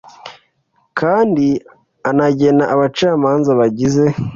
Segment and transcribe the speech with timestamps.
[0.99, 1.47] kandi
[2.09, 4.05] akanagena abacamanza bagize